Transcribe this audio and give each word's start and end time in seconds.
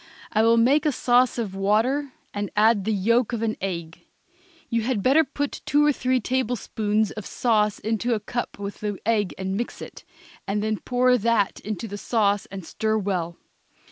I 0.31 0.41
will 0.41 0.57
make 0.57 0.87
a 0.87 0.91
sauce 0.91 1.37
of 1.37 1.53
water 1.53 2.11
and 2.33 2.49
add 2.55 2.85
the 2.85 2.91
yolk 2.91 3.33
of 3.33 3.43
an 3.43 3.55
egg. 3.61 4.07
You 4.67 4.81
had 4.81 5.03
better 5.03 5.23
put 5.23 5.61
two 5.67 5.85
or 5.85 5.91
three 5.91 6.19
tablespoons 6.19 7.11
of 7.11 7.23
sauce 7.23 7.77
into 7.77 8.15
a 8.15 8.19
cup 8.19 8.57
with 8.57 8.79
the 8.79 8.97
egg 9.05 9.35
and 9.37 9.55
mix 9.55 9.79
it, 9.79 10.03
and 10.47 10.63
then 10.63 10.79
pour 10.79 11.19
that 11.19 11.59
into 11.59 11.87
the 11.87 11.99
sauce 11.99 12.47
and 12.47 12.65
stir 12.65 12.95
it 12.97 13.01
well. 13.01 13.37